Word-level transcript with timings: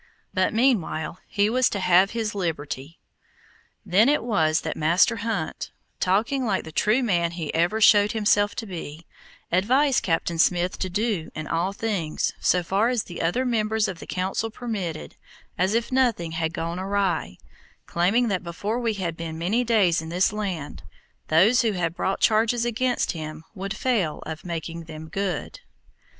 But 0.33 0.51
meanwhile 0.51 1.19
he 1.27 1.47
was 1.47 1.69
to 1.69 1.79
have 1.79 2.09
his 2.09 2.33
liberty. 2.33 2.99
Then 3.85 4.09
it 4.09 4.23
was 4.23 4.61
that 4.61 4.75
Master 4.75 5.17
Hunt, 5.17 5.69
talking 5.99 6.43
like 6.43 6.63
the 6.63 6.71
true 6.71 7.03
man 7.03 7.33
he 7.33 7.53
ever 7.53 7.79
showed 7.79 8.13
himself 8.13 8.55
to 8.55 8.65
be, 8.65 9.05
advised 9.51 10.01
Captain 10.01 10.39
Smith 10.39 10.79
to 10.79 10.89
do 10.89 11.29
in 11.35 11.45
all 11.45 11.71
things, 11.71 12.33
so 12.39 12.63
far 12.63 12.89
as 12.89 13.03
the 13.03 13.21
other 13.21 13.45
members 13.45 13.87
of 13.87 13.99
the 13.99 14.07
Council 14.07 14.49
permitted, 14.49 15.17
as 15.55 15.75
if 15.75 15.91
nothing 15.91 16.31
had 16.31 16.51
gone 16.51 16.79
awry, 16.79 17.37
claiming 17.85 18.27
that 18.27 18.41
before 18.43 18.79
we 18.79 18.95
had 18.95 19.15
been 19.15 19.37
many 19.37 19.63
days 19.63 20.01
in 20.01 20.09
this 20.09 20.33
land, 20.33 20.81
those 21.27 21.61
who 21.61 21.73
had 21.73 21.93
brought 21.93 22.19
charges 22.19 22.65
against 22.65 23.11
him 23.11 23.43
would 23.53 23.77
fail 23.77 24.23
of 24.25 24.43
making 24.43 24.85
them 24.85 25.09
good. 25.09 25.59